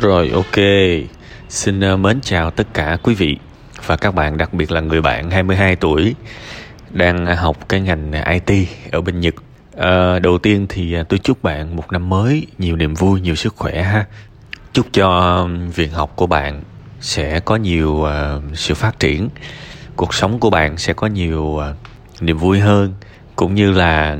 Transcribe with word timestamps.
Rồi 0.00 0.30
ok, 0.34 0.64
xin 1.48 1.92
uh, 1.92 2.00
mến 2.00 2.20
chào 2.20 2.50
tất 2.50 2.74
cả 2.74 2.96
quý 3.02 3.14
vị 3.14 3.38
và 3.86 3.96
các 3.96 4.14
bạn 4.14 4.36
đặc 4.36 4.54
biệt 4.54 4.72
là 4.72 4.80
người 4.80 5.02
bạn 5.02 5.30
22 5.30 5.76
tuổi 5.76 6.14
đang 6.90 7.26
à, 7.26 7.34
học 7.34 7.68
cái 7.68 7.80
ngành 7.80 8.12
à, 8.12 8.38
IT 8.46 8.68
ở 8.92 9.00
bên 9.00 9.20
Nhật. 9.20 9.34
À, 9.76 10.18
đầu 10.18 10.38
tiên 10.38 10.66
thì 10.68 10.94
à, 10.94 11.02
tôi 11.08 11.18
chúc 11.18 11.42
bạn 11.42 11.76
một 11.76 11.92
năm 11.92 12.08
mới 12.08 12.46
nhiều 12.58 12.76
niềm 12.76 12.94
vui, 12.94 13.20
nhiều 13.20 13.34
sức 13.34 13.56
khỏe 13.56 13.82
ha. 13.82 14.06
Chúc 14.72 14.86
cho 14.92 15.48
việc 15.74 15.92
học 15.92 16.12
của 16.16 16.26
bạn 16.26 16.62
sẽ 17.00 17.40
có 17.40 17.56
nhiều 17.56 17.90
uh, 17.92 18.08
sự 18.54 18.74
phát 18.74 19.00
triển, 19.00 19.28
cuộc 19.96 20.14
sống 20.14 20.40
của 20.40 20.50
bạn 20.50 20.76
sẽ 20.76 20.92
có 20.92 21.06
nhiều 21.06 21.42
uh, 21.42 22.22
niềm 22.22 22.38
vui 22.38 22.60
hơn, 22.60 22.94
cũng 23.36 23.54
như 23.54 23.72
là 23.72 24.18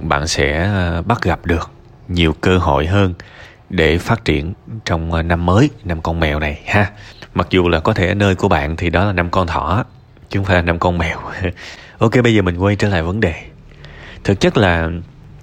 bạn 0.00 0.26
sẽ 0.26 0.70
uh, 0.98 1.06
bắt 1.06 1.22
gặp 1.22 1.46
được 1.46 1.70
nhiều 2.08 2.32
cơ 2.32 2.58
hội 2.58 2.86
hơn 2.86 3.14
để 3.70 3.98
phát 3.98 4.24
triển 4.24 4.52
trong 4.84 5.12
ờ, 5.12 5.22
năm 5.22 5.46
mới 5.46 5.70
năm 5.84 6.02
con 6.02 6.20
mèo 6.20 6.40
này 6.40 6.60
ha. 6.66 6.90
Mặc 7.34 7.46
dù 7.50 7.68
là 7.68 7.80
có 7.80 7.94
thể 7.94 8.08
ở 8.08 8.14
nơi 8.14 8.34
của 8.34 8.48
bạn 8.48 8.76
thì 8.76 8.90
đó 8.90 9.04
là 9.04 9.12
năm 9.12 9.30
con 9.30 9.46
thỏ 9.46 9.84
chứ 10.28 10.38
không 10.38 10.44
phải 10.44 10.56
là 10.56 10.62
năm 10.62 10.78
con 10.78 10.98
mèo. 10.98 11.18
Ok 11.98 12.12
bây 12.24 12.34
giờ 12.34 12.42
mình 12.42 12.56
quay 12.56 12.76
trở 12.76 12.88
lại 12.88 13.02
vấn 13.02 13.20
đề. 13.20 13.34
Thực 14.24 14.40
chất 14.40 14.56
là 14.56 14.90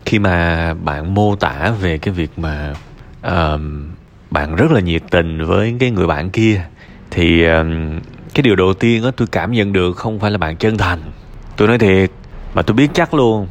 khi 0.05 0.19
mà 0.19 0.73
bạn 0.73 1.13
mô 1.13 1.35
tả 1.35 1.71
về 1.81 1.97
cái 1.97 2.13
việc 2.13 2.31
mà 2.37 2.73
uh, 3.27 3.61
bạn 4.31 4.55
rất 4.55 4.71
là 4.71 4.79
nhiệt 4.79 5.03
tình 5.11 5.45
với 5.45 5.75
cái 5.79 5.91
người 5.91 6.07
bạn 6.07 6.29
kia 6.29 6.65
thì 7.11 7.47
uh, 7.47 7.65
cái 8.33 8.43
điều 8.43 8.55
đầu 8.55 8.73
tiên 8.73 9.03
đó 9.03 9.11
tôi 9.17 9.27
cảm 9.31 9.51
nhận 9.51 9.73
được 9.73 9.97
không 9.97 10.19
phải 10.19 10.31
là 10.31 10.37
bạn 10.37 10.57
chân 10.57 10.77
thành. 10.77 10.99
Tôi 11.57 11.67
nói 11.67 11.77
thiệt 11.77 12.11
mà 12.53 12.61
tôi 12.61 12.75
biết 12.75 12.87
chắc 12.93 13.13
luôn 13.13 13.47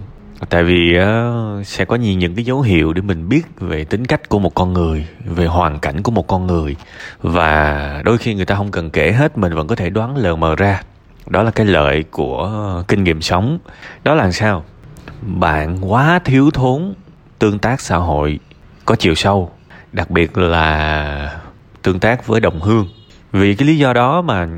tại 0.49 0.65
vì 0.65 0.99
uh, 0.99 1.67
sẽ 1.67 1.85
có 1.85 1.97
nhiều 1.97 2.15
những 2.15 2.35
cái 2.35 2.45
dấu 2.45 2.61
hiệu 2.61 2.93
để 2.93 3.03
mình 3.03 3.29
biết 3.29 3.43
về 3.61 3.85
tính 3.85 4.05
cách 4.07 4.29
của 4.29 4.39
một 4.39 4.55
con 4.55 4.73
người 4.73 5.07
về 5.25 5.47
hoàn 5.47 5.79
cảnh 5.79 6.03
của 6.03 6.11
một 6.11 6.27
con 6.27 6.47
người. 6.47 6.77
Và 7.23 8.03
đôi 8.05 8.19
khi 8.19 8.35
người 8.35 8.45
ta 8.45 8.55
không 8.55 8.71
cần 8.71 8.91
kể 8.91 9.13
hết 9.13 9.39
mình 9.39 9.55
vẫn 9.55 9.67
có 9.67 9.75
thể 9.75 9.91
đoán 9.91 10.17
lờ 10.17 10.37
mờ 10.37 10.57
ra. 10.57 10.83
Đó 11.27 11.43
là 11.43 11.51
cái 11.51 11.67
lợi 11.67 12.05
của 12.11 12.85
kinh 12.89 13.05
nghiệm 13.05 13.23
sống. 13.23 13.59
Đó 14.05 14.15
là 14.15 14.33
sao? 14.33 14.65
Bạn 15.23 15.93
quá 15.93 16.19
thiếu 16.19 16.51
thốn 16.51 16.95
tương 17.39 17.59
tác 17.59 17.81
xã 17.81 17.97
hội 17.97 18.39
có 18.85 18.97
chiều 18.97 19.15
sâu 19.15 19.51
đặc 19.93 20.11
biệt 20.11 20.39
là 20.39 21.41
tương 21.83 22.01
tác 22.01 22.27
với 22.27 22.41
đồng 22.41 22.61
hương. 22.61 22.89
Vì 23.33 23.55
cái 23.55 23.69
lý 23.69 23.79
do 23.79 23.93
đó 23.93 24.23
mà 24.23 24.49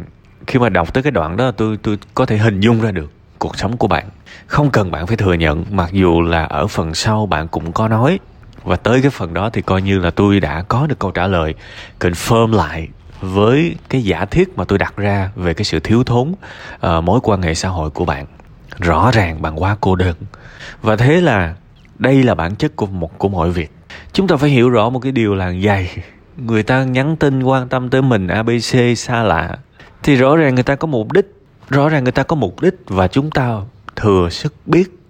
khi 0.47 0.59
mà 0.59 0.69
đọc 0.69 0.95
tới 0.95 1.03
cái 1.03 1.11
đoạn 1.11 1.37
đó 1.37 1.51
tôi 1.51 1.77
tôi 1.77 1.99
có 2.15 2.27
thể 2.27 2.37
hình 2.37 2.61
dung 2.61 2.81
ra 2.81 2.91
được 2.91 3.11
cuộc 3.45 3.57
sống 3.59 3.77
của 3.77 3.87
bạn. 3.87 4.09
Không 4.47 4.71
cần 4.71 4.91
bạn 4.91 5.07
phải 5.07 5.17
thừa 5.17 5.33
nhận 5.33 5.65
mặc 5.71 5.93
dù 5.93 6.21
là 6.21 6.45
ở 6.45 6.67
phần 6.67 6.95
sau 6.95 7.27
bạn 7.27 7.49
cũng 7.49 7.73
có 7.73 7.89
nói. 7.89 8.19
Và 8.63 8.77
tới 8.77 9.03
cái 9.03 9.11
phần 9.11 9.35
đó 9.35 9.51
thì 9.51 9.63
coi 9.63 9.83
như 9.83 9.99
là 9.99 10.11
tôi 10.11 10.41
đã 10.41 10.63
có 10.63 10.87
được 10.87 10.99
câu 10.99 11.11
trả 11.11 11.27
lời 11.27 11.55
confirm 12.01 12.55
lại 12.55 12.89
với 13.21 13.75
cái 13.89 14.03
giả 14.03 14.25
thiết 14.25 14.59
mà 14.59 14.65
tôi 14.65 14.79
đặt 14.79 14.97
ra 14.97 15.31
về 15.37 15.55
cái 15.55 15.65
sự 15.65 15.81
thiếu 15.81 16.05
thốn 16.05 16.35
uh, 16.87 17.05
mối 17.05 17.21
quan 17.23 17.43
hệ 17.43 17.55
xã 17.55 17.69
hội 17.69 17.91
của 17.91 18.05
bạn. 18.05 18.27
Rõ 18.79 19.11
ràng 19.11 19.43
bạn 19.43 19.63
quá 19.63 19.77
cô 19.81 19.97
đơn. 19.97 20.15
Và 20.83 20.97
thế 20.97 21.21
là 21.21 21.55
đây 21.99 22.23
là 22.23 22.35
bản 22.35 22.57
chất 22.57 22.77
của 22.77 22.87
một 22.87 23.19
của 23.19 23.29
mọi 23.29 23.51
việc. 23.51 23.71
Chúng 24.13 24.27
ta 24.27 24.37
phải 24.37 24.51
hiểu 24.51 24.71
rõ 24.71 24.91
một 24.91 24.99
cái 24.99 25.13
điều 25.13 25.35
là 25.35 25.53
dày. 25.65 25.97
Người 26.37 26.63
ta 26.63 26.85
nhắn 26.85 27.17
tin 27.17 27.43
quan 27.43 27.69
tâm 27.69 27.91
tới 27.91 28.03
mình 28.03 28.29
abc 28.29 28.99
xa 28.99 29.23
lạ. 29.23 29.57
Thì 30.03 30.17
rõ 30.17 30.37
ràng 30.37 30.55
người 30.55 30.65
ta 30.65 30.75
có 30.75 30.87
mục 30.87 31.13
đích 31.13 31.34
rõ 31.69 31.89
ràng 31.89 32.05
người 32.05 32.13
ta 32.13 32.23
có 32.23 32.37
mục 32.37 32.61
đích 32.61 32.75
và 32.87 33.09
chúng 33.09 33.31
ta 33.31 33.61
thừa 33.97 34.29
sức 34.31 34.55
biết. 34.67 35.01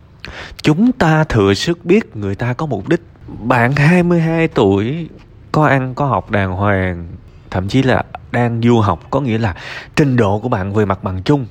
Chúng 0.63 0.93
ta 0.93 1.25
thừa 1.25 1.55
sức 1.55 1.85
biết 1.85 2.17
người 2.17 2.35
ta 2.35 2.53
có 2.53 2.67
mục 2.67 2.89
đích. 2.89 3.01
Bạn 3.39 3.73
22 3.73 4.49
tuổi, 4.49 5.09
có 5.53 5.67
ăn, 5.67 5.95
có 5.95 6.07
học 6.07 6.31
đàng 6.31 6.53
hoàng, 6.53 7.09
thậm 7.51 7.69
chí 7.69 7.83
là 7.83 8.03
đang 8.33 8.61
du 8.63 8.81
học, 8.81 9.01
có 9.11 9.21
nghĩa 9.21 9.39
là 9.39 9.55
trình 9.97 10.17
độ 10.17 10.39
của 10.39 10.49
bạn 10.49 10.75
về 10.75 10.85
mặt 10.85 11.05
bằng 11.05 11.23
chung 11.23 11.47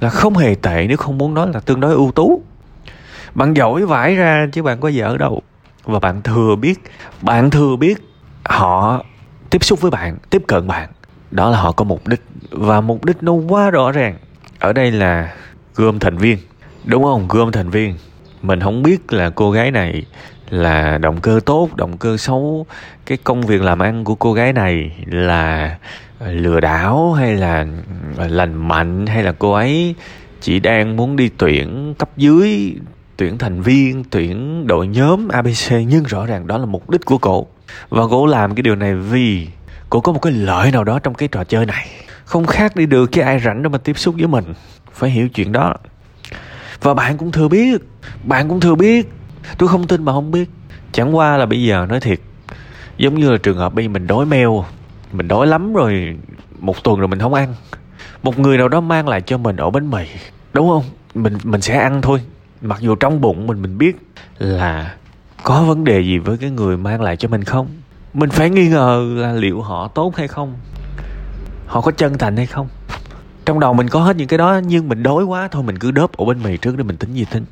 là 0.00 0.08
không 0.08 0.36
hề 0.36 0.54
tệ 0.54 0.86
nếu 0.88 0.96
không 0.96 1.18
muốn 1.18 1.34
nói 1.34 1.48
là 1.54 1.60
tương 1.60 1.80
đối 1.80 1.94
ưu 1.94 2.12
tú. 2.12 2.42
Bạn 3.34 3.54
giỏi 3.54 3.86
vãi 3.86 4.14
ra 4.14 4.46
chứ 4.52 4.62
bạn 4.62 4.80
có 4.80 4.88
dở 4.88 5.16
đâu. 5.18 5.42
Và 5.84 5.98
bạn 5.98 6.22
thừa 6.22 6.56
biết, 6.56 6.80
bạn 7.22 7.50
thừa 7.50 7.76
biết 7.76 7.98
họ 8.44 9.02
tiếp 9.50 9.64
xúc 9.64 9.80
với 9.80 9.90
bạn, 9.90 10.16
tiếp 10.30 10.42
cận 10.46 10.66
bạn. 10.66 10.88
Đó 11.30 11.50
là 11.50 11.60
họ 11.60 11.72
có 11.72 11.84
mục 11.84 12.08
đích. 12.08 12.22
Và 12.50 12.80
mục 12.80 13.04
đích 13.04 13.22
nó 13.22 13.32
quá 13.32 13.70
rõ 13.70 13.92
ràng 13.92 14.16
ở 14.58 14.72
đây 14.72 14.90
là 14.90 15.34
gom 15.74 15.98
thành 15.98 16.18
viên. 16.18 16.38
Đúng 16.84 17.04
không? 17.04 17.28
Gom 17.28 17.52
thành 17.52 17.70
viên. 17.70 17.94
Mình 18.42 18.60
không 18.60 18.82
biết 18.82 19.12
là 19.12 19.30
cô 19.30 19.50
gái 19.50 19.70
này 19.70 20.04
là 20.50 20.98
động 20.98 21.20
cơ 21.20 21.40
tốt, 21.46 21.76
động 21.76 21.96
cơ 21.96 22.16
xấu. 22.16 22.66
Cái 23.06 23.18
công 23.24 23.42
việc 23.42 23.62
làm 23.62 23.78
ăn 23.78 24.04
của 24.04 24.14
cô 24.14 24.32
gái 24.32 24.52
này 24.52 24.90
là 25.06 25.76
lừa 26.26 26.60
đảo 26.60 27.12
hay 27.12 27.34
là 27.34 27.66
lành 28.16 28.68
mạnh 28.68 29.06
hay 29.06 29.22
là 29.22 29.32
cô 29.38 29.52
ấy 29.52 29.94
chỉ 30.40 30.60
đang 30.60 30.96
muốn 30.96 31.16
đi 31.16 31.30
tuyển 31.38 31.94
cấp 31.98 32.10
dưới, 32.16 32.74
tuyển 33.16 33.38
thành 33.38 33.62
viên, 33.62 34.04
tuyển 34.10 34.66
đội 34.66 34.88
nhóm 34.88 35.28
abc 35.28 35.72
nhưng 35.86 36.04
rõ 36.04 36.26
ràng 36.26 36.46
đó 36.46 36.58
là 36.58 36.66
mục 36.66 36.90
đích 36.90 37.04
của 37.04 37.18
cô. 37.18 37.46
Và 37.88 38.02
cô 38.10 38.26
làm 38.26 38.54
cái 38.54 38.62
điều 38.62 38.74
này 38.76 38.94
vì 38.94 39.48
cô 39.90 40.00
có 40.00 40.12
một 40.12 40.18
cái 40.22 40.32
lợi 40.32 40.72
nào 40.72 40.84
đó 40.84 40.98
trong 40.98 41.14
cái 41.14 41.28
trò 41.28 41.44
chơi 41.44 41.66
này 41.66 41.86
không 42.28 42.46
khác 42.46 42.76
đi 42.76 42.86
được 42.86 43.06
cái 43.06 43.24
ai 43.24 43.40
rảnh 43.40 43.62
đâu 43.62 43.70
mà 43.70 43.78
tiếp 43.78 43.98
xúc 43.98 44.14
với 44.18 44.26
mình. 44.26 44.44
Phải 44.92 45.10
hiểu 45.10 45.28
chuyện 45.28 45.52
đó. 45.52 45.74
Và 46.80 46.94
bạn 46.94 47.18
cũng 47.18 47.32
thừa 47.32 47.48
biết, 47.48 47.82
bạn 48.24 48.48
cũng 48.48 48.60
thừa 48.60 48.74
biết. 48.74 49.12
Tôi 49.58 49.68
không 49.68 49.86
tin 49.86 50.04
mà 50.04 50.12
không 50.12 50.30
biết. 50.30 50.50
Chẳng 50.92 51.16
qua 51.16 51.36
là 51.36 51.46
bây 51.46 51.62
giờ, 51.62 51.86
nói 51.88 52.00
thiệt, 52.00 52.20
giống 52.98 53.14
như 53.14 53.30
là 53.30 53.38
trường 53.42 53.58
hợp 53.58 53.74
bây 53.74 53.88
mình 53.88 54.06
đói 54.06 54.26
meo, 54.26 54.64
mình 55.12 55.28
đói 55.28 55.46
lắm 55.46 55.72
rồi, 55.72 56.16
một 56.58 56.84
tuần 56.84 56.98
rồi 56.98 57.08
mình 57.08 57.18
không 57.18 57.34
ăn. 57.34 57.54
Một 58.22 58.38
người 58.38 58.58
nào 58.58 58.68
đó 58.68 58.80
mang 58.80 59.08
lại 59.08 59.20
cho 59.20 59.38
mình 59.38 59.56
ổ 59.56 59.70
bánh 59.70 59.90
mì, 59.90 60.06
đúng 60.52 60.68
không? 60.68 60.84
Mình 61.14 61.38
mình 61.44 61.60
sẽ 61.60 61.78
ăn 61.78 62.02
thôi. 62.02 62.20
Mặc 62.60 62.80
dù 62.80 62.94
trong 62.94 63.20
bụng 63.20 63.46
mình 63.46 63.62
mình 63.62 63.78
biết 63.78 63.96
là 64.38 64.94
có 65.42 65.62
vấn 65.62 65.84
đề 65.84 66.00
gì 66.00 66.18
với 66.18 66.36
cái 66.36 66.50
người 66.50 66.76
mang 66.76 67.02
lại 67.02 67.16
cho 67.16 67.28
mình 67.28 67.44
không? 67.44 67.68
Mình 68.14 68.30
phải 68.30 68.50
nghi 68.50 68.68
ngờ 68.68 69.14
là 69.16 69.32
liệu 69.32 69.60
họ 69.60 69.88
tốt 69.88 70.16
hay 70.16 70.28
không? 70.28 70.54
Họ 71.68 71.80
có 71.80 71.90
chân 71.90 72.18
thành 72.18 72.36
hay 72.36 72.46
không? 72.46 72.68
Trong 73.46 73.60
đầu 73.60 73.74
mình 73.74 73.88
có 73.88 74.00
hết 74.00 74.16
những 74.16 74.28
cái 74.28 74.38
đó, 74.38 74.60
nhưng 74.66 74.88
mình 74.88 75.02
đói 75.02 75.24
quá, 75.24 75.48
thôi 75.48 75.62
mình 75.62 75.78
cứ 75.78 75.90
đớp 75.90 76.12
ổ 76.16 76.24
bánh 76.24 76.42
mì 76.42 76.56
trước 76.56 76.76
để 76.76 76.82
mình 76.82 76.96
tính 76.96 77.14
gì 77.14 77.24
tính. 77.24 77.44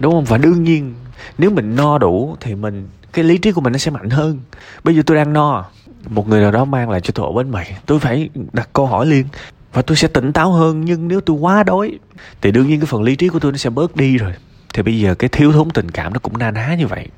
Đúng 0.00 0.12
không? 0.12 0.24
Và 0.24 0.38
đương 0.38 0.64
nhiên, 0.64 0.94
nếu 1.38 1.50
mình 1.50 1.76
no 1.76 1.98
đủ 1.98 2.36
thì 2.40 2.54
mình, 2.54 2.88
cái 3.12 3.24
lý 3.24 3.38
trí 3.38 3.52
của 3.52 3.60
mình 3.60 3.72
nó 3.72 3.78
sẽ 3.78 3.90
mạnh 3.90 4.10
hơn. 4.10 4.40
Bây 4.84 4.96
giờ 4.96 5.02
tôi 5.06 5.16
đang 5.16 5.32
no, 5.32 5.64
một 6.08 6.28
người 6.28 6.40
nào 6.40 6.50
đó 6.50 6.64
mang 6.64 6.90
lại 6.90 7.00
cho 7.00 7.12
tôi 7.14 7.26
ổ 7.26 7.32
bánh 7.32 7.50
mì, 7.50 7.64
tôi 7.86 7.98
phải 7.98 8.30
đặt 8.52 8.68
câu 8.72 8.86
hỏi 8.86 9.06
liền 9.06 9.26
và 9.72 9.82
tôi 9.82 9.96
sẽ 9.96 10.08
tỉnh 10.08 10.32
táo 10.32 10.52
hơn. 10.52 10.84
Nhưng 10.84 11.08
nếu 11.08 11.20
tôi 11.20 11.36
quá 11.36 11.62
đói 11.62 11.98
thì 12.40 12.50
đương 12.50 12.66
nhiên 12.68 12.80
cái 12.80 12.86
phần 12.86 13.02
lý 13.02 13.16
trí 13.16 13.28
của 13.28 13.38
tôi 13.38 13.52
nó 13.52 13.58
sẽ 13.58 13.70
bớt 13.70 13.96
đi 13.96 14.18
rồi. 14.18 14.32
Thì 14.74 14.82
bây 14.82 15.00
giờ 15.00 15.14
cái 15.14 15.28
thiếu 15.28 15.52
thốn 15.52 15.70
tình 15.70 15.90
cảm 15.90 16.12
nó 16.12 16.18
cũng 16.18 16.38
na 16.38 16.50
ná 16.50 16.74
như 16.74 16.86
vậy. 16.86 17.08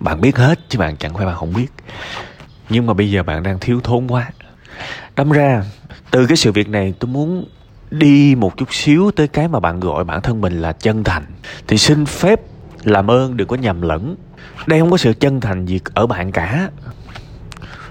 Bạn 0.00 0.20
biết 0.20 0.36
hết 0.36 0.58
chứ 0.68 0.78
bạn 0.78 0.96
chẳng 0.96 1.14
phải 1.14 1.26
bạn 1.26 1.36
không 1.36 1.52
biết. 1.52 1.66
Nhưng 2.68 2.86
mà 2.86 2.94
bây 2.94 3.10
giờ 3.10 3.22
bạn 3.22 3.42
đang 3.42 3.58
thiếu 3.58 3.80
thốn 3.84 4.06
quá 4.06 4.30
đâm 5.16 5.30
ra, 5.30 5.62
từ 6.10 6.26
cái 6.26 6.36
sự 6.36 6.52
việc 6.52 6.68
này 6.68 6.94
tôi 6.98 7.08
muốn 7.08 7.44
đi 7.90 8.34
một 8.34 8.56
chút 8.56 8.74
xíu 8.74 9.10
tới 9.10 9.28
cái 9.28 9.48
mà 9.48 9.60
bạn 9.60 9.80
gọi 9.80 10.04
bản 10.04 10.22
thân 10.22 10.40
mình 10.40 10.62
là 10.62 10.72
chân 10.72 11.04
thành. 11.04 11.24
Thì 11.66 11.78
xin 11.78 12.06
phép 12.06 12.40
làm 12.84 13.10
ơn 13.10 13.36
đừng 13.36 13.48
có 13.48 13.56
nhầm 13.56 13.82
lẫn. 13.82 14.16
Đây 14.66 14.80
không 14.80 14.90
có 14.90 14.96
sự 14.96 15.12
chân 15.12 15.40
thành 15.40 15.66
gì 15.66 15.80
ở 15.94 16.06
bạn 16.06 16.32
cả. 16.32 16.70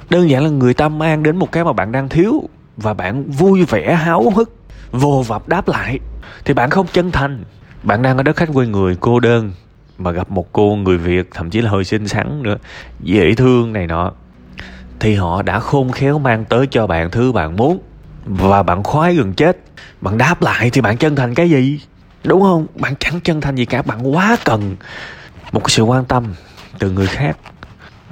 Đơn 0.09 0.29
giản 0.29 0.43
là 0.43 0.49
người 0.49 0.73
ta 0.73 0.89
mang 0.89 1.23
đến 1.23 1.37
một 1.37 1.51
cái 1.51 1.63
mà 1.63 1.73
bạn 1.73 1.91
đang 1.91 2.09
thiếu 2.09 2.49
và 2.77 2.93
bạn 2.93 3.23
vui 3.31 3.65
vẻ, 3.65 3.93
háo 3.93 4.29
hức 4.29 4.55
vô 4.91 5.23
vập 5.27 5.47
đáp 5.47 5.67
lại. 5.67 5.99
Thì 6.45 6.53
bạn 6.53 6.69
không 6.69 6.87
chân 6.93 7.11
thành. 7.11 7.43
Bạn 7.83 8.01
đang 8.01 8.17
ở 8.17 8.23
đất 8.23 8.35
khách 8.35 8.49
quê 8.53 8.67
người 8.67 8.97
cô 8.99 9.19
đơn 9.19 9.51
mà 9.97 10.11
gặp 10.11 10.31
một 10.31 10.51
cô 10.51 10.75
người 10.75 10.97
việt, 10.97 11.29
thậm 11.33 11.49
chí 11.49 11.61
là 11.61 11.69
hơi 11.69 11.83
xinh 11.83 12.07
xắn 12.07 12.43
nữa, 12.43 12.57
dễ 12.99 13.33
thương 13.35 13.73
này 13.73 13.87
nọ 13.87 14.11
thì 14.99 15.15
họ 15.15 15.41
đã 15.41 15.59
khôn 15.59 15.91
khéo 15.91 16.19
mang 16.19 16.45
tới 16.45 16.67
cho 16.71 16.87
bạn 16.87 17.11
thứ 17.11 17.31
bạn 17.31 17.55
muốn, 17.55 17.79
và 18.25 18.63
bạn 18.63 18.83
khoái 18.83 19.15
gần 19.15 19.33
chết. 19.33 19.57
Bạn 20.01 20.17
đáp 20.17 20.41
lại 20.41 20.69
thì 20.69 20.81
bạn 20.81 20.97
chân 20.97 21.15
thành 21.15 21.33
cái 21.33 21.49
gì? 21.49 21.79
Đúng 22.23 22.41
không? 22.41 22.67
Bạn 22.75 22.93
chẳng 22.99 23.19
chân 23.23 23.41
thành 23.41 23.55
gì 23.55 23.65
cả, 23.65 23.81
bạn 23.81 24.15
quá 24.15 24.37
cần 24.45 24.75
một 25.51 25.59
cái 25.59 25.69
sự 25.69 25.83
quan 25.83 26.05
tâm 26.05 26.33
từ 26.79 26.91
người 26.91 27.07
khác. 27.07 27.37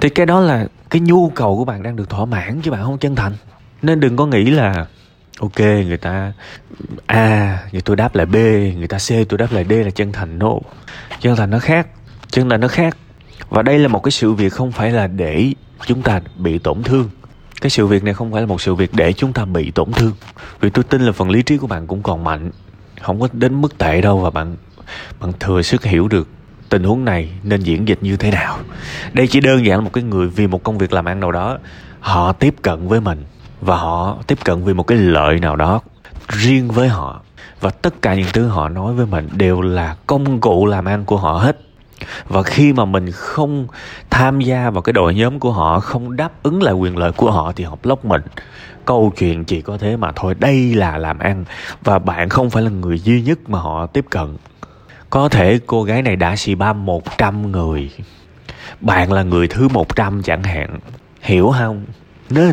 Thì 0.00 0.08
cái 0.08 0.26
đó 0.26 0.40
là 0.40 0.66
cái 0.90 1.00
nhu 1.00 1.30
cầu 1.30 1.56
của 1.56 1.64
bạn 1.64 1.82
đang 1.82 1.96
được 1.96 2.10
thỏa 2.10 2.24
mãn, 2.24 2.60
chứ 2.62 2.70
bạn 2.70 2.82
không 2.82 2.98
chân 2.98 3.16
thành. 3.16 3.32
Nên 3.82 4.00
đừng 4.00 4.16
có 4.16 4.26
nghĩ 4.26 4.44
là, 4.44 4.86
ok, 5.40 5.58
người 5.60 5.96
ta 5.96 6.32
a, 7.06 7.58
người 7.72 7.80
tôi 7.80 7.96
đáp 7.96 8.14
lại 8.14 8.26
b, 8.26 8.34
người 8.76 8.88
ta 8.88 8.98
c, 8.98 9.08
tôi 9.28 9.38
đáp 9.38 9.52
lại 9.52 9.64
d 9.68 9.72
là 9.72 9.90
chân 9.90 10.12
thành. 10.12 10.38
No. 10.38 10.52
Chân 11.20 11.36
thành 11.36 11.50
nó 11.50 11.58
khác. 11.58 11.86
Chân 12.30 12.50
thành 12.50 12.60
nó 12.60 12.68
khác. 12.68 12.96
Và 13.48 13.62
đây 13.62 13.78
là 13.78 13.88
một 13.88 14.02
cái 14.02 14.12
sự 14.12 14.32
việc 14.32 14.52
không 14.52 14.72
phải 14.72 14.90
là 14.90 15.06
để 15.06 15.52
chúng 15.86 16.02
ta 16.02 16.20
bị 16.36 16.58
tổn 16.58 16.82
thương. 16.82 17.10
Cái 17.60 17.70
sự 17.70 17.86
việc 17.86 18.04
này 18.04 18.14
không 18.14 18.32
phải 18.32 18.40
là 18.40 18.46
một 18.46 18.60
sự 18.60 18.74
việc 18.74 18.90
để 18.94 19.12
chúng 19.12 19.32
ta 19.32 19.44
bị 19.44 19.70
tổn 19.70 19.92
thương. 19.92 20.12
Vì 20.60 20.70
tôi 20.70 20.84
tin 20.84 21.02
là 21.02 21.12
phần 21.12 21.30
lý 21.30 21.42
trí 21.42 21.56
của 21.56 21.66
bạn 21.66 21.86
cũng 21.86 22.02
còn 22.02 22.24
mạnh, 22.24 22.50
không 23.02 23.20
có 23.20 23.28
đến 23.32 23.60
mức 23.60 23.78
tệ 23.78 24.00
đâu 24.00 24.18
và 24.18 24.30
bạn 24.30 24.56
bạn 25.20 25.32
thừa 25.40 25.62
sức 25.62 25.84
hiểu 25.84 26.08
được 26.08 26.28
tình 26.68 26.84
huống 26.84 27.04
này 27.04 27.28
nên 27.42 27.60
diễn 27.60 27.88
dịch 27.88 27.98
như 28.02 28.16
thế 28.16 28.30
nào. 28.30 28.58
Đây 29.12 29.26
chỉ 29.26 29.40
đơn 29.40 29.66
giản 29.66 29.78
là 29.78 29.84
một 29.84 29.90
cái 29.92 30.04
người 30.04 30.28
vì 30.28 30.46
một 30.46 30.62
công 30.62 30.78
việc 30.78 30.92
làm 30.92 31.04
ăn 31.04 31.20
nào 31.20 31.32
đó, 31.32 31.58
họ 32.00 32.32
tiếp 32.32 32.54
cận 32.62 32.88
với 32.88 33.00
mình 33.00 33.24
và 33.60 33.76
họ 33.76 34.18
tiếp 34.26 34.38
cận 34.44 34.64
vì 34.64 34.74
một 34.74 34.82
cái 34.82 34.98
lợi 34.98 35.38
nào 35.38 35.56
đó 35.56 35.80
riêng 36.28 36.68
với 36.68 36.88
họ. 36.88 37.22
Và 37.60 37.70
tất 37.70 38.02
cả 38.02 38.14
những 38.14 38.26
thứ 38.32 38.46
họ 38.46 38.68
nói 38.68 38.94
với 38.94 39.06
mình 39.06 39.28
đều 39.32 39.60
là 39.60 39.96
công 40.06 40.40
cụ 40.40 40.66
làm 40.66 40.84
ăn 40.84 41.04
của 41.04 41.16
họ 41.16 41.32
hết 41.32 41.60
và 42.28 42.42
khi 42.42 42.72
mà 42.72 42.84
mình 42.84 43.10
không 43.10 43.66
tham 44.10 44.40
gia 44.40 44.70
vào 44.70 44.82
cái 44.82 44.92
đội 44.92 45.14
nhóm 45.14 45.38
của 45.38 45.52
họ, 45.52 45.80
không 45.80 46.16
đáp 46.16 46.32
ứng 46.42 46.62
lại 46.62 46.74
quyền 46.74 46.96
lợi 46.96 47.12
của 47.12 47.30
họ, 47.30 47.52
thì 47.56 47.64
họ 47.64 47.76
block 47.82 48.04
mình 48.04 48.22
câu 48.84 49.12
chuyện 49.18 49.44
chỉ 49.44 49.62
có 49.62 49.78
thế 49.78 49.96
mà 49.96 50.12
thôi. 50.16 50.34
Đây 50.38 50.74
là 50.74 50.98
làm 50.98 51.18
ăn, 51.18 51.44
và 51.84 51.98
bạn 51.98 52.28
không 52.28 52.50
phải 52.50 52.62
là 52.62 52.70
người 52.70 52.98
duy 52.98 53.22
nhất 53.22 53.38
mà 53.48 53.58
họ 53.58 53.86
tiếp 53.86 54.04
cận. 54.10 54.36
Có 55.10 55.28
thể 55.28 55.58
cô 55.66 55.82
gái 55.82 56.02
này 56.02 56.16
đã 56.16 56.36
xì 56.36 56.54
ba 56.54 56.72
100 56.72 57.52
người. 57.52 57.90
Bạn 58.80 59.12
là 59.12 59.22
người 59.22 59.48
thứ 59.48 59.68
100 59.68 60.22
chẳng 60.22 60.42
hạn. 60.42 60.78
Hiểu 61.20 61.52
không? 61.58 61.84
Nên, 62.30 62.52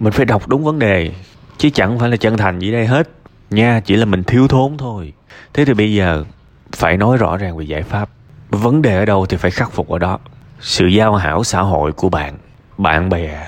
mình 0.00 0.12
phải 0.12 0.26
đọc 0.26 0.48
đúng 0.48 0.64
vấn 0.64 0.78
đề. 0.78 1.12
Chứ 1.58 1.70
chẳng 1.70 1.98
phải 1.98 2.08
là 2.08 2.16
chân 2.16 2.36
thành 2.36 2.58
gì 2.58 2.72
đây 2.72 2.86
hết. 2.86 3.08
Nha, 3.50 3.80
chỉ 3.84 3.96
là 3.96 4.04
mình 4.04 4.24
thiếu 4.24 4.48
thốn 4.48 4.76
thôi. 4.78 5.12
Thế 5.52 5.64
thì 5.64 5.74
bây 5.74 5.94
giờ 5.94 6.24
phải 6.72 6.96
nói 6.96 7.16
rõ 7.16 7.36
ràng 7.36 7.56
về 7.56 7.64
giải 7.64 7.82
pháp 7.82 8.08
vấn 8.54 8.82
đề 8.82 8.96
ở 8.96 9.04
đâu 9.04 9.26
thì 9.26 9.36
phải 9.36 9.50
khắc 9.50 9.72
phục 9.72 9.88
ở 9.88 9.98
đó. 9.98 10.18
Sự 10.60 10.86
giao 10.86 11.14
hảo 11.14 11.44
xã 11.44 11.60
hội 11.60 11.92
của 11.92 12.08
bạn 12.08 12.38
bạn 12.78 13.08
bè 13.08 13.46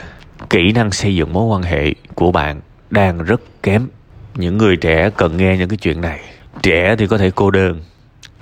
kỹ 0.50 0.72
năng 0.72 0.90
xây 0.90 1.14
dựng 1.14 1.32
mối 1.32 1.44
quan 1.44 1.62
hệ 1.62 1.94
của 2.14 2.32
bạn 2.32 2.60
đang 2.90 3.18
rất 3.18 3.40
kém. 3.62 3.88
Những 4.34 4.58
người 4.58 4.76
trẻ 4.76 5.10
cần 5.16 5.36
nghe 5.36 5.56
những 5.56 5.68
cái 5.68 5.76
chuyện 5.76 6.00
này. 6.00 6.20
Trẻ 6.62 6.96
thì 6.98 7.06
có 7.06 7.18
thể 7.18 7.30
cô 7.34 7.50
đơn 7.50 7.80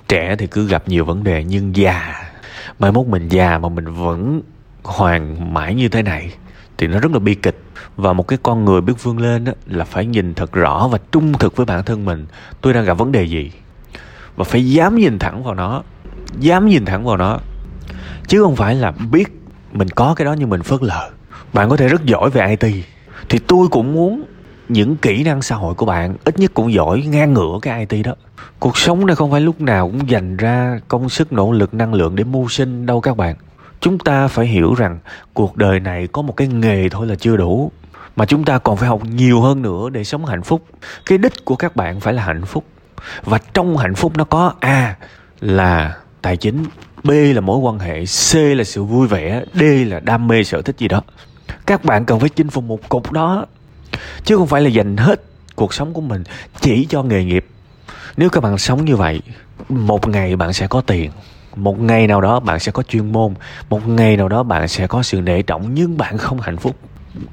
trẻ 0.07 0.35
thì 0.35 0.47
cứ 0.47 0.67
gặp 0.67 0.83
nhiều 0.87 1.05
vấn 1.05 1.23
đề 1.23 1.43
nhưng 1.43 1.75
già 1.75 2.25
mai 2.79 2.91
mốt 2.91 3.07
mình 3.07 3.27
già 3.29 3.57
mà 3.57 3.69
mình 3.69 3.93
vẫn 3.93 4.41
hoàn 4.83 5.53
mãi 5.53 5.75
như 5.75 5.89
thế 5.89 6.01
này 6.01 6.33
thì 6.77 6.87
nó 6.87 6.99
rất 6.99 7.11
là 7.11 7.19
bi 7.19 7.35
kịch. 7.35 7.63
Và 7.97 8.13
một 8.13 8.27
cái 8.27 8.39
con 8.43 8.65
người 8.65 8.81
biết 8.81 8.93
vươn 9.03 9.17
lên 9.17 9.43
đó, 9.43 9.51
là 9.67 9.85
phải 9.85 10.05
nhìn 10.05 10.33
thật 10.33 10.51
rõ 10.51 10.87
và 10.87 10.99
trung 11.11 11.33
thực 11.33 11.55
với 11.55 11.65
bản 11.65 11.83
thân 11.83 12.05
mình. 12.05 12.25
Tôi 12.61 12.73
đang 12.73 12.85
gặp 12.85 12.93
vấn 12.93 13.11
đề 13.11 13.23
gì? 13.23 13.51
Và 14.35 14.43
phải 14.43 14.71
dám 14.71 14.95
nhìn 14.95 15.19
thẳng 15.19 15.43
vào 15.43 15.53
nó 15.53 15.83
dám 16.39 16.65
nhìn 16.67 16.85
thẳng 16.85 17.05
vào 17.05 17.17
nó. 17.17 17.39
Chứ 18.27 18.41
không 18.41 18.55
phải 18.55 18.75
là 18.75 18.91
biết 18.91 19.41
mình 19.71 19.89
có 19.89 20.13
cái 20.15 20.25
đó 20.25 20.33
nhưng 20.33 20.49
mình 20.49 20.63
phớt 20.63 20.83
lờ. 20.83 21.09
Bạn 21.53 21.69
có 21.69 21.77
thể 21.77 21.87
rất 21.87 22.05
giỏi 22.05 22.29
về 22.29 22.47
it 22.47 22.85
thì 23.29 23.39
tôi 23.47 23.67
cũng 23.67 23.93
muốn 23.93 24.23
những 24.69 24.95
kỹ 24.95 25.23
năng 25.23 25.41
xã 25.41 25.55
hội 25.55 25.73
của 25.73 25.85
bạn 25.85 26.15
ít 26.23 26.39
nhất 26.39 26.51
cũng 26.53 26.73
giỏi 26.73 27.01
ngang 27.01 27.33
ngửa 27.33 27.59
cái 27.61 27.85
it 27.89 28.05
đó. 28.05 28.13
Cuộc 28.59 28.77
sống 28.77 29.05
này 29.05 29.15
không 29.15 29.31
phải 29.31 29.41
lúc 29.41 29.61
nào 29.61 29.87
cũng 29.87 30.09
dành 30.09 30.37
ra 30.37 30.79
công 30.87 31.09
sức, 31.09 31.33
nỗ 31.33 31.51
lực, 31.51 31.73
năng 31.73 31.93
lượng 31.93 32.15
để 32.15 32.23
mưu 32.23 32.49
sinh 32.49 32.85
đâu 32.85 33.01
các 33.01 33.17
bạn. 33.17 33.35
Chúng 33.79 33.99
ta 33.99 34.27
phải 34.27 34.45
hiểu 34.45 34.73
rằng 34.73 34.99
cuộc 35.33 35.57
đời 35.57 35.79
này 35.79 36.07
có 36.07 36.21
một 36.21 36.37
cái 36.37 36.47
nghề 36.47 36.89
thôi 36.89 37.07
là 37.07 37.15
chưa 37.15 37.37
đủ. 37.37 37.71
Mà 38.15 38.25
chúng 38.25 38.43
ta 38.43 38.57
còn 38.57 38.77
phải 38.77 38.89
học 38.89 39.01
nhiều 39.05 39.41
hơn 39.41 39.61
nữa 39.61 39.89
để 39.89 40.03
sống 40.03 40.25
hạnh 40.25 40.43
phúc. 40.43 40.65
Cái 41.05 41.17
đích 41.17 41.45
của 41.45 41.55
các 41.55 41.75
bạn 41.75 41.99
phải 41.99 42.13
là 42.13 42.23
hạnh 42.23 42.45
phúc. 42.45 42.63
Và 43.23 43.39
trong 43.53 43.77
hạnh 43.77 43.95
phúc 43.95 44.17
nó 44.17 44.23
có 44.23 44.53
a 44.59 44.95
là 45.39 45.95
tài 46.25 46.37
chính, 46.37 46.65
b 47.03 47.09
là 47.09 47.41
mối 47.41 47.57
quan 47.57 47.79
hệ, 47.79 48.05
c 48.05 48.35
là 48.35 48.63
sự 48.63 48.83
vui 48.83 49.07
vẻ, 49.07 49.43
d 49.53 49.61
là 49.87 49.99
đam 49.99 50.27
mê, 50.27 50.43
sở 50.43 50.61
thích 50.61 50.75
gì 50.77 50.87
đó. 50.87 51.01
Các 51.65 51.85
bạn 51.85 52.05
cần 52.05 52.19
phải 52.19 52.29
chinh 52.29 52.49
phục 52.49 52.63
một 52.63 52.89
cục 52.89 53.11
đó, 53.11 53.45
chứ 54.23 54.37
không 54.37 54.47
phải 54.47 54.61
là 54.61 54.69
dành 54.69 54.97
hết 54.97 55.21
cuộc 55.55 55.73
sống 55.73 55.93
của 55.93 56.01
mình 56.01 56.23
chỉ 56.61 56.85
cho 56.89 57.03
nghề 57.03 57.25
nghiệp. 57.25 57.45
Nếu 58.17 58.29
các 58.29 58.43
bạn 58.43 58.57
sống 58.57 58.85
như 58.85 58.95
vậy, 58.95 59.21
một 59.69 60.07
ngày 60.07 60.35
bạn 60.35 60.53
sẽ 60.53 60.67
có 60.67 60.81
tiền, 60.81 61.11
một 61.55 61.79
ngày 61.79 62.07
nào 62.07 62.21
đó 62.21 62.39
bạn 62.39 62.59
sẽ 62.59 62.71
có 62.71 62.83
chuyên 62.83 63.11
môn, 63.11 63.33
một 63.69 63.87
ngày 63.87 64.17
nào 64.17 64.29
đó 64.29 64.43
bạn 64.43 64.67
sẽ 64.67 64.87
có 64.87 65.03
sự 65.03 65.21
nể 65.21 65.41
trọng, 65.41 65.73
nhưng 65.73 65.97
bạn 65.97 66.17
không 66.17 66.41
hạnh 66.41 66.57
phúc. 66.57 66.75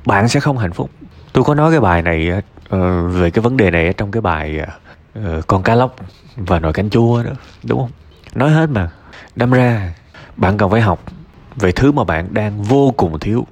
Bạn 0.07 0.29
sẽ 0.29 0.41
không 0.41 0.59
hạnh 0.59 0.73
phúc. 0.73 0.91
Tôi 1.33 1.45
có 1.45 1.55
nói 1.55 1.71
cái 1.71 1.81
bài 1.81 2.03
này 2.03 2.29
ờ, 2.29 2.41
ờ, 2.69 3.09
về 3.09 3.31
cái 3.31 3.43
vấn 3.43 3.57
đề 3.57 3.71
này 3.71 3.93
trong 3.93 4.11
cái 4.11 4.21
bài 4.21 4.59
ờ, 5.15 5.43
con 5.47 5.63
cá 5.63 5.75
lóc 5.75 5.97
và 6.37 6.59
nồi 6.59 6.73
canh 6.73 6.91
chua 6.91 7.23
đó, 7.23 7.31
đúng 7.63 7.79
không? 7.79 7.91
Nói 8.35 8.51
hết 8.51 8.71
mà. 8.71 8.91
Đâm 9.37 9.51
ra, 9.51 9.95
bạn 10.37 10.57
cần 10.57 10.71
phải 10.71 10.81
học 10.81 11.03
về 11.57 11.73
thứ 11.73 11.93
mà 11.93 12.05
bạn 12.05 12.35
đang 12.35 12.63
vô 12.63 12.95
cùng 12.97 13.19
thiếu. 13.19 13.47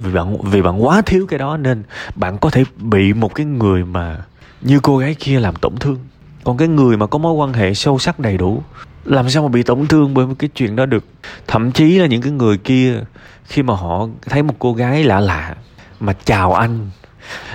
Vì 0.00 0.12
bạn 0.12 0.36
vì 0.42 0.62
bạn 0.62 0.84
quá 0.84 1.02
thiếu 1.06 1.26
cái 1.28 1.38
đó 1.38 1.56
nên 1.56 1.82
bạn 2.14 2.38
có 2.38 2.50
thể 2.50 2.64
bị 2.76 3.12
một 3.12 3.34
cái 3.34 3.46
người 3.46 3.84
mà 3.84 4.16
như 4.60 4.80
cô 4.80 4.98
gái 4.98 5.14
kia 5.14 5.40
làm 5.40 5.56
tổn 5.56 5.76
thương. 5.76 5.98
Còn 6.44 6.56
cái 6.56 6.68
người 6.68 6.96
mà 6.96 7.06
có 7.06 7.18
mối 7.18 7.32
quan 7.32 7.52
hệ 7.52 7.74
sâu 7.74 7.98
sắc 7.98 8.18
đầy 8.18 8.36
đủ, 8.36 8.62
làm 9.04 9.30
sao 9.30 9.42
mà 9.42 9.48
bị 9.48 9.62
tổn 9.62 9.86
thương 9.86 10.14
bởi 10.14 10.26
một 10.26 10.34
cái 10.38 10.50
chuyện 10.54 10.76
đó 10.76 10.86
được? 10.86 11.04
Thậm 11.46 11.72
chí 11.72 11.98
là 11.98 12.06
những 12.06 12.22
cái 12.22 12.32
người 12.32 12.58
kia, 12.58 13.00
khi 13.44 13.62
mà 13.62 13.74
họ 13.74 14.06
thấy 14.28 14.42
một 14.42 14.54
cô 14.58 14.74
gái 14.74 15.04
lạ 15.04 15.20
lạ 15.20 15.54
mà 16.00 16.12
chào 16.12 16.54
anh, 16.54 16.90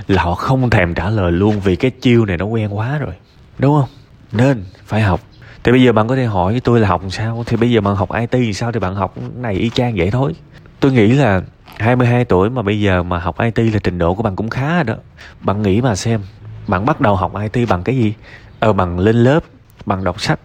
là 0.08 0.24
họ 0.24 0.36
không 0.36 0.70
thèm 0.70 0.94
trả 0.94 1.10
lời 1.10 1.32
luôn 1.32 1.60
vì 1.60 1.76
cái 1.76 1.92
chiêu 1.92 2.26
này 2.26 2.38
nó 2.38 2.46
quen 2.46 2.78
quá 2.78 2.98
rồi. 2.98 3.14
Đúng 3.60 3.80
không? 3.80 3.90
Nên 4.32 4.64
phải 4.86 5.02
học 5.02 5.22
thì 5.66 5.72
bây 5.72 5.84
giờ 5.84 5.92
bạn 5.92 6.08
có 6.08 6.16
thể 6.16 6.26
hỏi 6.26 6.52
với 6.52 6.62
tôi 6.62 6.80
là 6.80 6.88
học 6.88 7.02
sao? 7.10 7.44
Thì 7.48 7.58
bây 7.58 7.72
giờ 7.72 7.82
bạn 7.82 7.96
học 7.96 8.10
IT 8.20 8.32
thì 8.32 8.54
sao? 8.54 8.72
Thì 8.72 8.80
bạn 8.80 8.96
học 8.96 9.16
này 9.36 9.54
y 9.54 9.70
chang 9.70 9.94
vậy 9.96 10.12
thôi. 10.12 10.36
Tôi 10.80 10.92
nghĩ 10.92 11.08
là 11.08 11.42
22 11.78 12.26
tuổi 12.26 12.50
mà 12.50 12.62
bây 12.62 12.82
giờ 12.82 13.04
mà 13.04 13.20
học 13.20 13.36
IT 13.40 13.74
là 13.74 13.80
trình 13.84 13.98
độ 13.98 14.16
của 14.16 14.24
bạn 14.24 14.36
cũng 14.36 14.50
khá 14.50 14.76
rồi 14.76 14.84
đó. 14.84 14.96
Bạn 15.42 15.62
nghĩ 15.62 15.82
mà 15.82 15.96
xem, 15.96 16.22
bạn 16.68 16.86
bắt 16.86 17.02
đầu 17.02 17.16
học 17.16 17.32
IT 17.42 17.70
bằng 17.70 17.84
cái 17.84 17.98
gì? 17.98 18.14
Ờ 18.60 18.74
bằng 18.74 19.00
lên 19.00 19.16
lớp, 19.16 19.44
bằng 19.86 20.04
đọc 20.04 20.22
sách, 20.22 20.40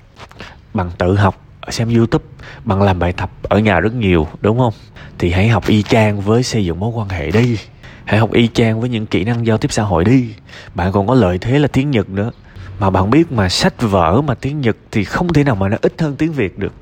bằng 0.74 0.90
tự 0.98 1.16
học, 1.16 1.42
xem 1.68 1.94
youtube, 1.96 2.24
bằng 2.64 2.82
làm 2.82 2.98
bài 2.98 3.12
tập 3.12 3.30
ở 3.42 3.58
nhà 3.58 3.80
rất 3.80 3.94
nhiều, 3.94 4.26
đúng 4.40 4.58
không? 4.58 4.74
Thì 5.18 5.30
hãy 5.30 5.48
học 5.48 5.66
y 5.66 5.82
chang 5.82 6.20
với 6.20 6.42
xây 6.42 6.64
dựng 6.64 6.80
mối 6.80 6.90
quan 6.94 7.08
hệ 7.08 7.30
đi. 7.30 7.58
Hãy 8.04 8.18
học 8.18 8.32
y 8.32 8.48
chang 8.54 8.80
với 8.80 8.88
những 8.88 9.06
kỹ 9.06 9.24
năng 9.24 9.46
giao 9.46 9.58
tiếp 9.58 9.72
xã 9.72 9.82
hội 9.82 10.04
đi. 10.04 10.34
Bạn 10.74 10.92
còn 10.92 11.06
có 11.06 11.14
lợi 11.14 11.38
thế 11.38 11.58
là 11.58 11.68
tiếng 11.68 11.90
nhật 11.90 12.08
nữa 12.08 12.30
mà 12.80 12.90
bạn 12.90 13.10
biết 13.10 13.32
mà, 13.32 13.48
sách 13.48 13.82
vở 13.82 14.20
mà 14.20 14.34
tiếng 14.34 14.60
nhật 14.60 14.76
thì 14.90 15.04
không 15.04 15.32
thể 15.32 15.44
nào 15.44 15.54
mà 15.54 15.68
nó 15.68 15.76
ít 15.82 16.00
hơn 16.00 16.16
tiếng 16.16 16.32
việt 16.32 16.58
được. 16.58 16.72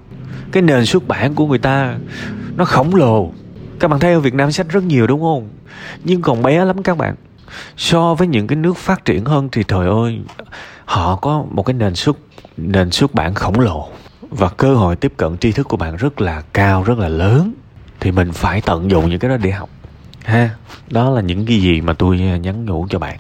Cái 0.53 0.63
nền 0.63 0.87
xuất 0.87 1.09
bản 1.09 1.35
của 1.35 1.47
người 1.47 1.59
ta, 1.59 1.95
nó 2.57 2.65
khổng 2.65 2.95
lồ. 2.95 3.33
Các 3.81 3.89
bạn 3.89 4.01
thấy 4.01 4.13
ở 4.13 4.21
việt 4.21 4.35
nam 4.35 4.53
sách 4.53 4.69
rất 4.69 4.83
nhiều, 4.83 5.07
đúng 5.07 5.21
không? 5.21 5.49
Nhưng 6.05 6.23
còn 6.23 6.43
bé 6.43 6.65
lắm 6.65 6.83
các 6.83 6.99
bạn. 6.99 7.15
So 7.77 8.15
với 8.15 8.29
những 8.29 8.47
cái 8.47 8.57
nước 8.57 8.77
phát 8.77 9.05
triển 9.05 9.25
hơn 9.25 9.49
thì 9.53 9.63
trời 9.69 9.89
ơi, 9.89 10.21
họ 10.85 11.17
có 11.17 11.45
một 11.51 11.63
cái 11.63 11.75
nền 11.75 11.95
xuất 11.95 12.19
nền 12.57 12.91
xuất 12.91 13.15
bản 13.15 13.35
khổng 13.35 13.61
lồ. 13.61 13.89
Và 14.31 14.49
cơ 14.49 14.75
hội 14.75 14.97
tiếp 14.97 15.13
cận 15.17 15.39
tri 15.39 15.53
thức 15.53 15.69
của 15.69 15.77
bạn 15.77 15.97
rất 15.97 16.21
là 16.21 16.43
cao, 16.53 16.83
rất 16.83 16.99
là 16.99 17.09
lớn. 17.09 17.55
Thì 18.01 18.13
mình 18.13 18.33
phải 18.33 18.61
tận 18.61 18.91
dụng 18.91 19.09
những 19.09 19.19
cái 19.19 19.31
đó 19.31 19.37
để 19.37 19.51
học. 19.51 19.69
Ha, 20.25 20.51
đó 20.91 21.11
là 21.11 21.21
những 21.21 21.47
cái 21.47 21.61
gì 21.61 21.81
mà 21.81 21.93
tôi 21.93 22.19
nhắn 22.19 22.65
nhủ 22.65 22.87
cho 22.91 22.99
bạn 22.99 23.19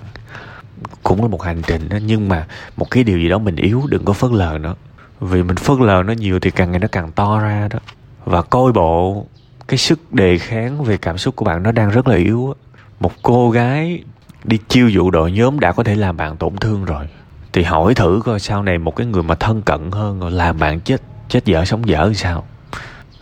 cũng 1.03 1.23
là 1.23 1.29
một 1.29 1.43
hành 1.43 1.63
trình 1.67 1.89
đó, 1.89 1.99
nhưng 2.07 2.29
mà 2.29 2.47
một 2.77 2.91
cái 2.91 3.05
điều 3.05 3.19
gì 3.19 3.29
đó 3.29 3.39
mình 3.39 3.57
yếu, 3.57 3.83
đừng 3.89 4.05
có 4.05 4.13
phớt 4.13 4.31
lờ 4.31 4.59
nó. 4.61 4.75
Vì 5.21 5.43
mình 5.43 5.57
phớt 5.57 5.81
lờ 5.81 6.03
nó 6.07 6.13
nhiều 6.13 6.41
thì 6.41 6.51
càng 6.51 6.71
ngày 6.71 6.81
nó 6.81 6.89
càng 6.93 7.13
to 7.13 7.41
ra 7.41 7.69
đó. 7.71 7.79
Và 8.25 8.43
coi 8.43 8.73
bộ 8.73 9.27
cái 9.69 9.79
sức 9.79 10.13
đề 10.13 10.39
kháng 10.39 10.85
về 10.85 10.97
cảm 10.97 11.19
xúc 11.19 11.37
của 11.37 11.45
bạn 11.45 11.63
nó 11.63 11.73
đang 11.73 11.91
rất 11.91 12.09
là 12.09 12.17
yếu 12.17 12.55
một 13.01 13.13
cô 13.23 13.51
gái 13.51 14.03
đi 14.45 14.59
chiêu 14.69 14.89
dụ 14.89 15.11
đội 15.11 15.33
nhóm 15.33 15.61
đã 15.61 15.73
có 15.73 15.83
thể 15.83 15.95
làm 15.95 16.17
bạn 16.17 16.37
tổn 16.37 16.57
thương 16.57 16.85
rồi, 16.85 17.09
thì 17.53 17.63
hỏi 17.63 17.95
thử 17.95 18.21
coi 18.25 18.41
sau 18.41 18.63
này 18.63 18.79
một 18.79 18.97
cái 18.97 19.07
người 19.07 19.23
mà 19.23 19.35
thân 19.35 19.63
cận 19.63 19.91
hơn 19.91 20.21
rồi 20.21 20.31
làm 20.31 20.59
bạn 20.59 20.81
chết 20.81 21.03
chết 21.29 21.45
dở, 21.45 21.65
sống 21.65 21.89
dở 21.89 22.07
thì 22.09 22.15
sao. 22.15 22.45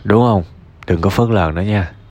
Đúng 0.03 0.21
không? 0.21 0.43
Đừng 0.87 1.01
có 1.01 1.09
phớt 1.09 1.29
lờ 1.29 1.51
nữa 1.55 1.61
nha. 1.61 1.91